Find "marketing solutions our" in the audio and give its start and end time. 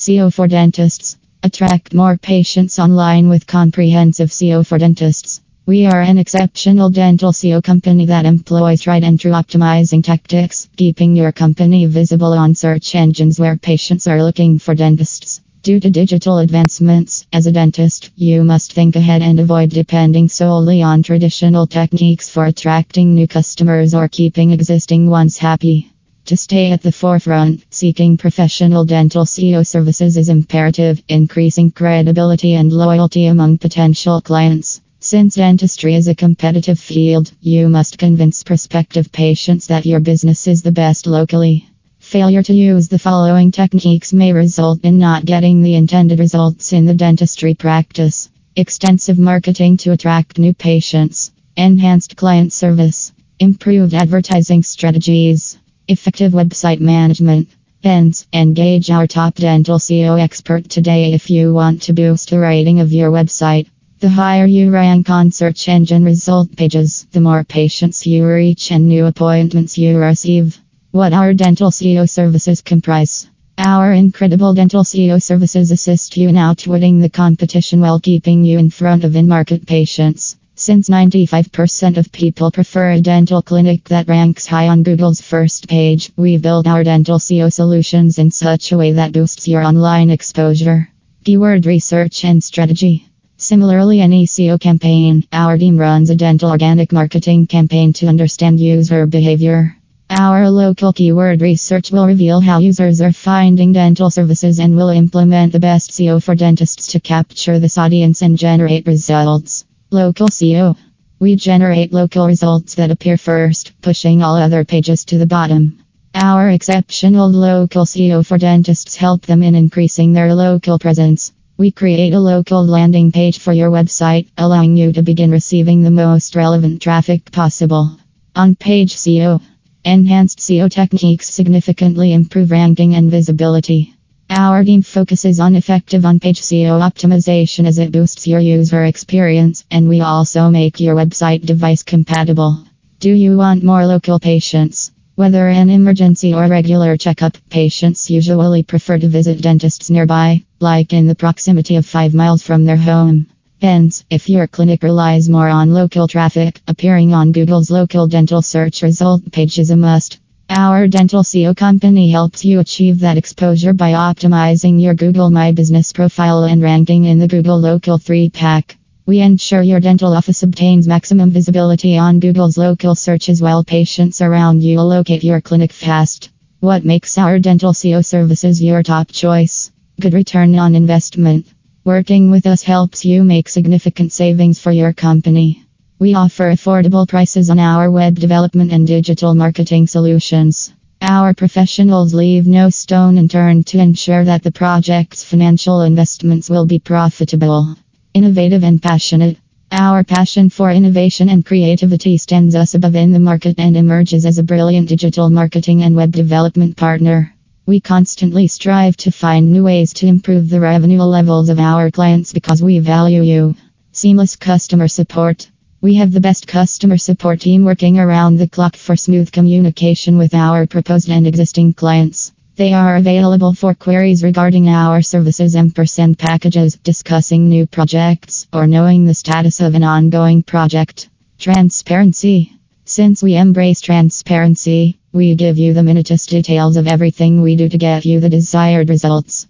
189.34-191.34